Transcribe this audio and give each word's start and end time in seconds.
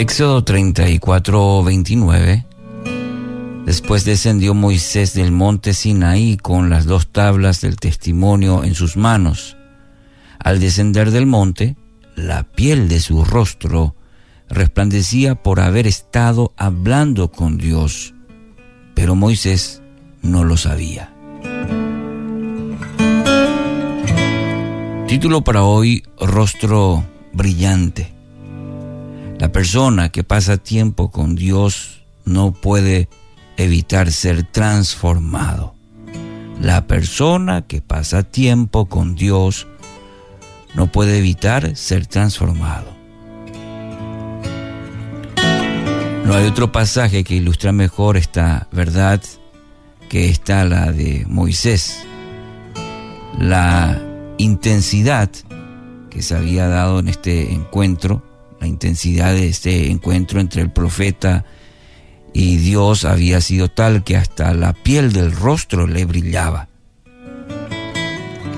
Éxodo 0.00 0.42
34, 0.42 1.62
29. 1.62 2.46
Después 3.66 4.06
descendió 4.06 4.54
Moisés 4.54 5.12
del 5.12 5.30
monte 5.30 5.74
Sinaí 5.74 6.38
con 6.38 6.70
las 6.70 6.86
dos 6.86 7.08
tablas 7.12 7.60
del 7.60 7.76
testimonio 7.76 8.64
en 8.64 8.74
sus 8.74 8.96
manos. 8.96 9.58
Al 10.38 10.58
descender 10.58 11.10
del 11.10 11.26
monte, 11.26 11.76
la 12.16 12.44
piel 12.44 12.88
de 12.88 12.98
su 12.98 13.26
rostro 13.26 13.94
resplandecía 14.48 15.34
por 15.34 15.60
haber 15.60 15.86
estado 15.86 16.54
hablando 16.56 17.30
con 17.30 17.58
Dios, 17.58 18.14
pero 18.94 19.14
Moisés 19.14 19.82
no 20.22 20.44
lo 20.44 20.56
sabía. 20.56 21.12
Título 25.06 25.44
para 25.44 25.64
hoy, 25.64 26.04
Rostro 26.18 27.04
Brillante. 27.34 28.19
La 29.40 29.50
persona 29.50 30.10
que 30.10 30.22
pasa 30.22 30.58
tiempo 30.58 31.10
con 31.10 31.34
Dios 31.34 32.02
no 32.26 32.52
puede 32.52 33.08
evitar 33.56 34.12
ser 34.12 34.42
transformado. 34.42 35.74
La 36.60 36.86
persona 36.86 37.62
que 37.62 37.80
pasa 37.80 38.22
tiempo 38.22 38.84
con 38.90 39.14
Dios 39.14 39.66
no 40.74 40.92
puede 40.92 41.16
evitar 41.16 41.74
ser 41.74 42.06
transformado. 42.06 42.94
No 46.26 46.34
hay 46.34 46.46
otro 46.46 46.70
pasaje 46.70 47.24
que 47.24 47.36
ilustre 47.36 47.72
mejor 47.72 48.18
esta 48.18 48.68
verdad 48.72 49.22
que 50.10 50.28
está 50.28 50.66
la 50.66 50.92
de 50.92 51.24
Moisés. 51.26 52.04
La 53.38 53.98
intensidad 54.36 55.30
que 56.10 56.20
se 56.20 56.36
había 56.36 56.68
dado 56.68 56.98
en 56.98 57.08
este 57.08 57.54
encuentro 57.54 58.22
la 58.60 58.66
intensidad 58.66 59.32
de 59.34 59.48
este 59.48 59.90
encuentro 59.90 60.40
entre 60.40 60.62
el 60.62 60.70
profeta 60.70 61.44
y 62.32 62.58
Dios 62.58 63.04
había 63.04 63.40
sido 63.40 63.68
tal 63.68 64.04
que 64.04 64.16
hasta 64.16 64.54
la 64.54 64.72
piel 64.72 65.12
del 65.12 65.32
rostro 65.32 65.86
le 65.86 66.04
brillaba. 66.04 66.68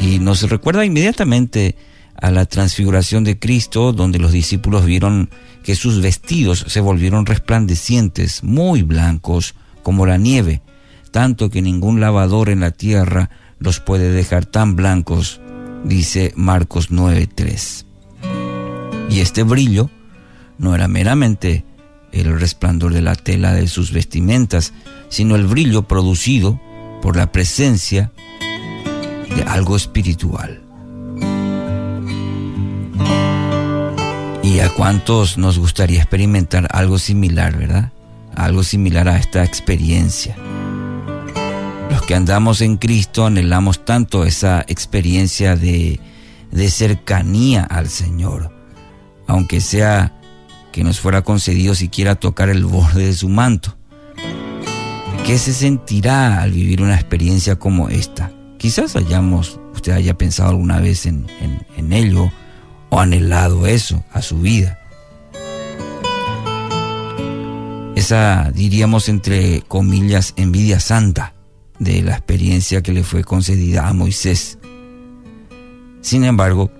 Y 0.00 0.18
nos 0.18 0.42
recuerda 0.48 0.84
inmediatamente 0.84 1.74
a 2.20 2.30
la 2.30 2.46
transfiguración 2.46 3.24
de 3.24 3.38
Cristo, 3.38 3.92
donde 3.92 4.18
los 4.18 4.32
discípulos 4.32 4.84
vieron 4.84 5.30
que 5.64 5.74
sus 5.74 6.00
vestidos 6.00 6.64
se 6.68 6.80
volvieron 6.80 7.26
resplandecientes, 7.26 8.44
muy 8.44 8.82
blancos, 8.82 9.54
como 9.82 10.06
la 10.06 10.16
nieve, 10.16 10.62
tanto 11.10 11.50
que 11.50 11.62
ningún 11.62 12.00
lavador 12.00 12.50
en 12.50 12.60
la 12.60 12.70
tierra 12.70 13.30
los 13.58 13.80
puede 13.80 14.10
dejar 14.10 14.46
tan 14.46 14.76
blancos, 14.76 15.40
dice 15.84 16.32
Marcos 16.36 16.90
9:3. 16.90 17.86
Y 19.08 19.20
este 19.20 19.42
brillo 19.42 19.90
no 20.58 20.74
era 20.74 20.88
meramente 20.88 21.64
el 22.12 22.38
resplandor 22.38 22.92
de 22.92 23.02
la 23.02 23.14
tela 23.14 23.52
de 23.52 23.68
sus 23.68 23.92
vestimentas, 23.92 24.72
sino 25.08 25.36
el 25.36 25.46
brillo 25.46 25.82
producido 25.82 26.60
por 27.02 27.16
la 27.16 27.30
presencia 27.30 28.12
de 29.34 29.42
algo 29.44 29.76
espiritual. 29.76 30.62
¿Y 34.42 34.60
a 34.60 34.70
cuántos 34.70 35.38
nos 35.38 35.58
gustaría 35.58 35.98
experimentar 35.98 36.68
algo 36.70 36.98
similar, 36.98 37.56
verdad? 37.56 37.92
Algo 38.34 38.62
similar 38.62 39.08
a 39.08 39.18
esta 39.18 39.44
experiencia. 39.44 40.36
Los 41.90 42.02
que 42.02 42.14
andamos 42.14 42.60
en 42.60 42.76
Cristo 42.76 43.26
anhelamos 43.26 43.84
tanto 43.84 44.24
esa 44.24 44.64
experiencia 44.68 45.56
de, 45.56 46.00
de 46.50 46.70
cercanía 46.70 47.64
al 47.64 47.88
Señor 47.88 48.55
aunque 49.26 49.60
sea 49.60 50.12
que 50.72 50.84
nos 50.84 51.00
fuera 51.00 51.22
concedido 51.22 51.74
siquiera 51.74 52.16
tocar 52.16 52.48
el 52.48 52.64
borde 52.64 53.06
de 53.06 53.14
su 53.14 53.28
manto. 53.28 53.76
¿Qué 55.26 55.38
se 55.38 55.52
sentirá 55.52 56.42
al 56.42 56.52
vivir 56.52 56.82
una 56.82 56.94
experiencia 56.94 57.56
como 57.56 57.88
esta? 57.88 58.30
Quizás 58.58 58.94
hayamos, 58.94 59.58
usted 59.74 59.92
haya 59.92 60.16
pensado 60.16 60.50
alguna 60.50 60.78
vez 60.78 61.06
en, 61.06 61.26
ello 61.90 62.30
o 62.90 63.00
anhelado 63.00 63.66
eso 63.66 64.04
a 64.12 64.22
su 64.22 64.40
vida. 64.40 64.78
Esa, 67.96 68.52
diríamos 68.54 69.08
entre 69.08 69.62
comillas, 69.62 70.34
envidia 70.36 70.78
santa 70.78 71.34
de 71.78 72.02
la 72.02 72.12
experiencia 72.12 72.82
que 72.82 72.92
le 72.92 73.02
fue 73.02 73.24
concedida 73.24 73.88
a 73.88 73.94
Moisés. 73.94 74.58
Sin 76.02 76.24
embargo, 76.24 76.70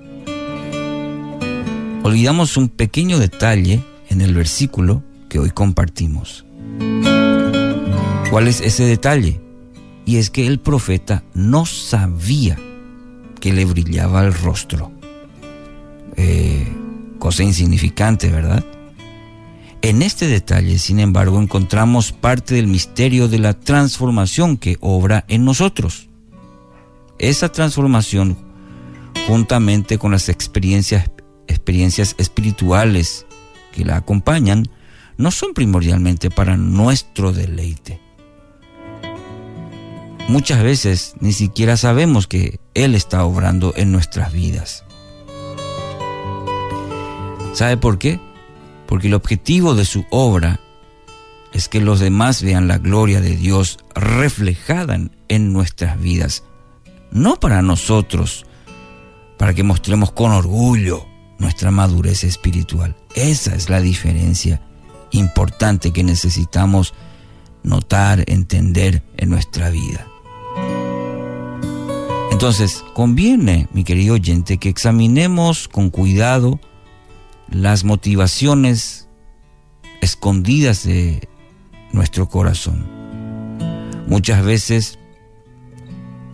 olvidamos 2.06 2.56
un 2.56 2.68
pequeño 2.68 3.18
detalle 3.18 3.82
en 4.10 4.20
el 4.20 4.32
versículo 4.32 5.02
que 5.28 5.40
hoy 5.40 5.50
compartimos. 5.50 6.44
¿Cuál 8.30 8.46
es 8.46 8.60
ese 8.60 8.84
detalle? 8.84 9.40
Y 10.04 10.18
es 10.18 10.30
que 10.30 10.46
el 10.46 10.60
profeta 10.60 11.24
no 11.34 11.66
sabía 11.66 12.56
que 13.40 13.52
le 13.52 13.64
brillaba 13.64 14.24
el 14.24 14.32
rostro. 14.32 14.92
Eh, 16.16 16.72
cosa 17.18 17.42
insignificante, 17.42 18.30
¿verdad? 18.30 18.64
En 19.82 20.00
este 20.00 20.28
detalle, 20.28 20.78
sin 20.78 21.00
embargo, 21.00 21.42
encontramos 21.42 22.12
parte 22.12 22.54
del 22.54 22.68
misterio 22.68 23.26
de 23.26 23.40
la 23.40 23.52
transformación 23.52 24.58
que 24.58 24.78
obra 24.80 25.24
en 25.26 25.44
nosotros. 25.44 26.08
Esa 27.18 27.50
transformación, 27.50 28.36
juntamente 29.26 29.98
con 29.98 30.12
las 30.12 30.28
experiencias 30.28 31.10
experiencias 31.48 32.14
espirituales 32.18 33.26
que 33.72 33.84
la 33.84 33.96
acompañan 33.96 34.68
no 35.16 35.30
son 35.30 35.54
primordialmente 35.54 36.30
para 36.30 36.56
nuestro 36.56 37.32
deleite. 37.32 38.00
Muchas 40.28 40.62
veces 40.62 41.14
ni 41.20 41.32
siquiera 41.32 41.76
sabemos 41.76 42.26
que 42.26 42.58
Él 42.74 42.94
está 42.94 43.24
obrando 43.24 43.72
en 43.76 43.92
nuestras 43.92 44.32
vidas. 44.32 44.84
¿Sabe 47.52 47.76
por 47.76 47.98
qué? 47.98 48.20
Porque 48.86 49.06
el 49.06 49.14
objetivo 49.14 49.74
de 49.74 49.84
su 49.84 50.04
obra 50.10 50.60
es 51.52 51.68
que 51.68 51.80
los 51.80 52.00
demás 52.00 52.42
vean 52.42 52.68
la 52.68 52.78
gloria 52.78 53.20
de 53.20 53.36
Dios 53.36 53.78
reflejada 53.94 54.98
en 55.28 55.52
nuestras 55.52 55.98
vidas, 56.00 56.44
no 57.10 57.36
para 57.36 57.62
nosotros, 57.62 58.46
para 59.38 59.54
que 59.54 59.62
mostremos 59.62 60.12
con 60.12 60.32
orgullo 60.32 61.06
nuestra 61.38 61.70
madurez 61.70 62.24
espiritual. 62.24 62.96
Esa 63.14 63.54
es 63.54 63.68
la 63.68 63.80
diferencia 63.80 64.62
importante 65.12 65.92
que 65.92 66.04
necesitamos 66.04 66.94
notar, 67.62 68.24
entender 68.26 69.02
en 69.16 69.30
nuestra 69.30 69.70
vida. 69.70 70.06
Entonces, 72.30 72.84
conviene, 72.92 73.66
mi 73.72 73.82
querido 73.82 74.14
oyente, 74.14 74.58
que 74.58 74.68
examinemos 74.68 75.68
con 75.68 75.90
cuidado 75.90 76.60
las 77.48 77.84
motivaciones 77.84 79.08
escondidas 80.00 80.84
de 80.84 81.28
nuestro 81.92 82.28
corazón. 82.28 82.86
Muchas 84.06 84.44
veces, 84.44 84.98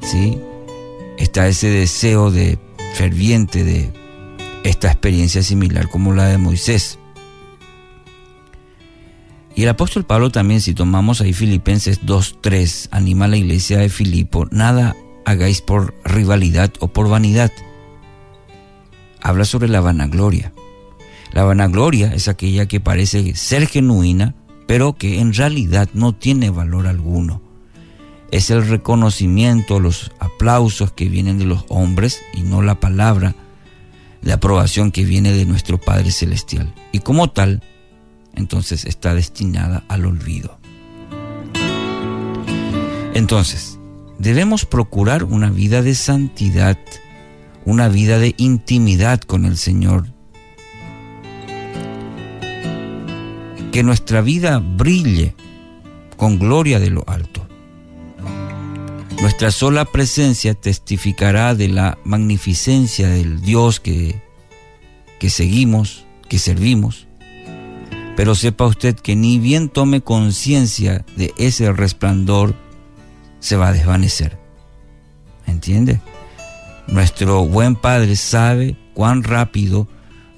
sí, 0.01 0.39
está 1.19 1.47
ese 1.47 1.69
deseo 1.69 2.31
de 2.31 2.59
ferviente 2.95 3.65
de 3.65 4.02
esta 4.65 4.89
experiencia 4.89 5.43
similar 5.43 5.89
como 5.89 6.13
la 6.13 6.27
de 6.27 6.39
Moisés. 6.39 6.99
Y 9.55 9.65
el 9.65 9.69
apóstol 9.69 10.05
Pablo 10.05 10.31
también, 10.31 10.61
si 10.61 10.73
tomamos 10.75 11.21
ahí 11.21 11.33
Filipenses 11.33 12.03
2.3, 12.03 12.89
anima 12.91 13.27
a 13.27 13.29
la 13.29 13.37
iglesia 13.37 13.79
de 13.79 13.91
Filipo, 13.91 14.47
nada 14.51 14.97
hagáis 15.25 15.61
por 15.61 15.95
rivalidad 16.05 16.73
o 16.81 16.89
por 16.89 17.09
vanidad. 17.09 17.53
Habla 19.21 19.45
sobre 19.45 19.69
la 19.69 19.81
vanagloria. 19.81 20.53
La 21.33 21.45
vanagloria 21.45 22.13
es 22.15 22.29
aquella 22.29 22.67
que 22.67 22.81
parece 22.81 23.35
ser 23.37 23.67
genuina, 23.67 24.35
pero 24.67 24.95
que 24.95 25.21
en 25.21 25.35
realidad 25.35 25.89
no 25.93 26.15
tiene 26.15 26.51
valor 26.51 26.87
alguno. 26.87 27.43
Es 28.31 28.51
el 28.51 28.67
reconocimiento, 28.67 29.81
los 29.81 30.13
aplausos 30.19 30.93
que 30.93 31.09
vienen 31.09 31.39
de 31.39 31.45
los 31.45 31.67
hombres 31.69 32.23
y 32.35 32.41
no 32.41 32.63
la 32.63 32.81
palabra 32.81 33.35
de 34.23 34.33
aprobación 34.33 34.93
que 34.93 35.05
viene 35.05 35.33
de 35.33 35.45
nuestro 35.45 35.81
Padre 35.81 36.11
Celestial. 36.11 36.73
Y 36.93 37.01
como 37.01 37.31
tal, 37.31 37.63
entonces 38.35 38.85
está 38.85 39.15
destinada 39.15 39.85
al 39.89 40.07
olvido. 40.07 40.59
Entonces, 43.15 43.79
debemos 44.19 44.65
procurar 44.65 45.25
una 45.25 45.51
vida 45.51 45.83
de 45.83 45.95
santidad, 45.95 46.79
una 47.65 47.89
vida 47.89 48.19
de 48.19 48.35
intimidad 48.39 49.21
con 49.21 49.45
el 49.45 49.57
Señor. 49.57 50.07
Que 53.71 53.83
nuestra 53.83 54.21
vida 54.21 54.59
brille 54.59 55.35
con 56.17 56.39
gloria 56.39 56.79
de 56.79 56.91
lo 56.91 57.05
alto. 57.07 57.42
Nuestra 59.23 59.53
sola 59.53 59.85
presencia 59.85 60.53
testificará 60.53 61.55
de 61.55 61.69
la 61.69 61.97
magnificencia 62.03 63.09
del 63.09 63.41
Dios 63.41 63.79
que, 63.79 64.21
que 65.21 65.31
seguimos, 65.31 66.07
que 66.29 66.41
servimos. 66.41 67.07
Pero 68.17 68.35
sepa 68.35 68.67
usted 68.67 68.97
que 68.97 69.15
ni 69.15 69.39
bien 69.39 69.69
tome 69.69 70.01
conciencia 70.01 71.05
de 71.17 71.33
ese 71.39 71.71
resplandor, 71.71 72.57
se 73.39 73.57
va 73.57 73.69
a 73.69 73.73
desvanecer. 73.73 74.41
¿Entiende? 75.47 76.01
Nuestro 76.89 77.47
buen 77.47 77.77
Padre 77.77 78.17
sabe 78.17 78.77
cuán 78.93 79.23
rápido 79.23 79.87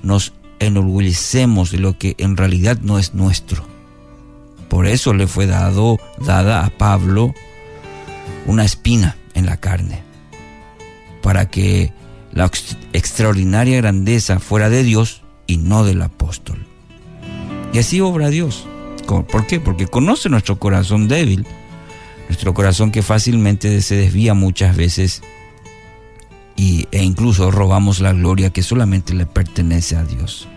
nos 0.03 0.35
enorgullecemos 0.59 1.71
de 1.71 1.79
lo 1.79 1.97
que 1.97 2.17
en 2.19 2.37
realidad 2.37 2.79
no 2.83 2.99
es 2.99 3.15
nuestro. 3.15 3.65
Por 4.69 4.87
eso 4.87 5.15
le 5.15 5.27
fue 5.27 5.47
dado, 5.47 5.99
dada 6.19 6.67
a 6.67 6.69
Pablo 6.69 7.33
una 8.47 8.65
espina 8.65 9.17
en 9.35 9.47
la 9.47 9.57
carne, 9.57 10.03
para 11.23 11.49
que 11.49 11.93
la 12.33 12.51
extraordinaria 12.93 13.77
grandeza 13.79 14.41
fuera 14.41 14.69
de 14.69 14.83
Dios 14.83 15.23
y 15.47 15.57
no 15.57 15.85
del 15.85 16.03
apóstol. 16.03 16.67
Y 17.73 17.79
así 17.79 18.01
obra 18.01 18.31
Dios. 18.31 18.67
¿Por 19.07 19.47
qué? 19.47 19.61
Porque 19.61 19.87
conoce 19.87 20.29
nuestro 20.29 20.59
corazón 20.59 21.09
débil, 21.09 21.47
nuestro 22.29 22.55
corazón 22.55 22.91
que 22.91 23.03
fácilmente 23.03 23.83
se 23.83 23.97
desvía 23.97 24.35
muchas 24.35 24.77
veces 24.77 25.23
y, 26.57 26.89
e 26.91 27.03
incluso 27.03 27.51
robamos 27.51 28.01
la 28.01 28.13
gloria 28.13 28.51
que 28.51 28.63
solamente 28.63 29.15
le 29.15 29.27
pertenece 29.27 29.97
a 29.97 30.05
Dios. 30.05 30.49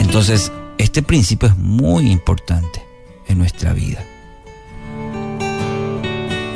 Entonces, 0.00 0.52
este 0.78 1.02
principio 1.02 1.48
es 1.48 1.56
muy 1.56 2.10
importante 2.10 2.82
en 3.28 3.38
nuestra 3.38 3.72
vida. 3.72 4.04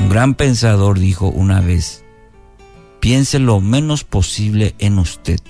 Un 0.00 0.08
gran 0.08 0.34
pensador 0.34 0.98
dijo 0.98 1.28
una 1.28 1.60
vez, 1.60 2.04
piense 3.00 3.38
lo 3.38 3.60
menos 3.60 4.04
posible 4.04 4.74
en 4.78 4.98
usted. 4.98 5.40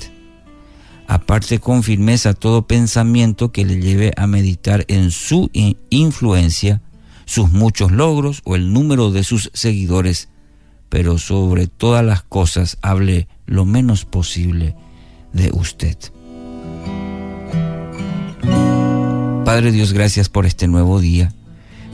Aparte 1.09 1.61
con 1.61 1.83
firmeza 1.83 2.35
todo 2.35 2.67
pensamiento 2.67 3.53
que 3.53 3.65
le 3.65 3.81
lleve 3.81 4.13
a 4.17 4.27
meditar 4.27 4.85
en 4.89 5.11
su 5.11 5.51
influencia, 5.91 6.83
sus 7.25 7.51
muchos 7.51 7.93
logros 7.93 8.43
o 8.45 8.57
el 8.57 8.73
número 8.73 9.11
de 9.11 9.25
sus 9.25 9.51
seguidores, 9.55 10.29
pero 10.89 11.19
sobre 11.19 11.67
todas 11.67 12.05
las 12.05 12.23
cosas 12.23 12.79
hable 12.83 13.29
lo 13.47 13.65
menos 13.65 14.05
posible 14.05 14.75
de 15.33 15.51
usted. 15.53 15.97
Padre 19.45 19.71
Dios, 19.71 19.93
gracias 19.93 20.29
por 20.29 20.45
este 20.45 20.67
nuevo 20.67 21.01
día. 21.01 21.33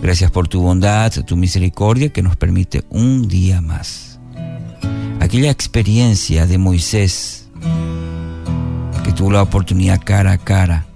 Gracias 0.02 0.32
por 0.32 0.48
tu 0.48 0.60
bondad, 0.60 1.12
tu 1.24 1.36
misericordia 1.36 2.08
que 2.08 2.24
nos 2.24 2.34
permite 2.34 2.82
un 2.90 3.28
día 3.28 3.60
más. 3.60 4.18
Aquella 5.20 5.52
experiencia 5.52 6.44
de 6.48 6.58
Moisés 6.58 7.46
que 9.04 9.12
tuvo 9.12 9.30
la 9.30 9.42
oportunidad 9.42 10.00
cara 10.04 10.32
a 10.32 10.38
cara 10.38 10.86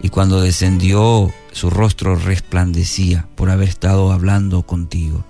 y 0.00 0.10
cuando 0.10 0.40
descendió 0.40 1.32
su 1.50 1.70
rostro 1.70 2.14
resplandecía 2.14 3.26
por 3.34 3.50
haber 3.50 3.68
estado 3.68 4.12
hablando 4.12 4.62
contigo. 4.62 5.24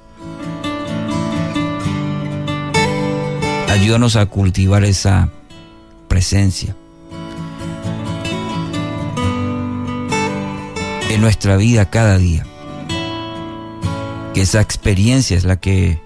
Ayúdanos 3.71 4.17
a 4.17 4.27
cultivar 4.27 4.85
esa 4.85 5.31
presencia 6.07 6.77
en 11.09 11.21
nuestra 11.23 11.57
vida 11.57 11.89
cada 11.89 12.19
día. 12.19 12.45
Que 14.37 14.43
esa 14.43 14.61
experiencia 14.61 15.35
es 15.35 15.44
la 15.44 15.56
que 15.56 15.99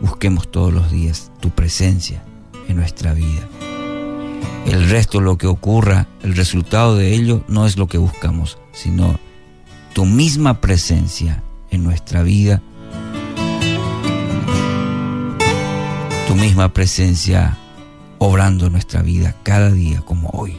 busquemos 0.00 0.50
todos 0.50 0.72
los 0.72 0.90
días, 0.90 1.30
tu 1.38 1.50
presencia 1.50 2.20
en 2.66 2.74
nuestra 2.74 3.14
vida. 3.14 3.48
El 4.66 4.90
resto, 4.90 5.20
lo 5.20 5.38
que 5.38 5.46
ocurra, 5.46 6.08
el 6.24 6.34
resultado 6.34 6.96
de 6.96 7.14
ello 7.14 7.44
no 7.46 7.64
es 7.64 7.76
lo 7.76 7.86
que 7.86 7.96
buscamos, 7.96 8.58
sino 8.72 9.20
tu 9.92 10.04
misma 10.04 10.60
presencia 10.60 11.44
en 11.70 11.84
nuestra 11.84 12.24
vida, 12.24 12.60
tu 16.26 16.34
misma 16.34 16.72
presencia 16.74 17.56
obrando 18.18 18.68
nuestra 18.68 19.00
vida 19.00 19.36
cada 19.44 19.70
día 19.70 20.00
como 20.00 20.28
hoy. 20.30 20.56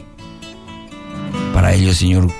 Para 1.52 1.74
ello, 1.74 1.92
Señor, 1.92 2.32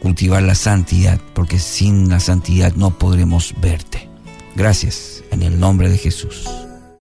cultivar 0.00 0.42
la 0.42 0.54
santidad, 0.54 1.20
porque 1.34 1.58
sin 1.58 2.08
la 2.08 2.20
santidad 2.20 2.74
no 2.74 2.98
podremos 2.98 3.54
verte. 3.60 4.08
Gracias 4.54 5.22
en 5.30 5.42
el 5.42 5.58
nombre 5.58 5.88
de 5.88 5.98
Jesús. 5.98 6.48